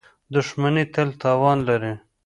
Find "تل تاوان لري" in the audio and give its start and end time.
0.93-1.93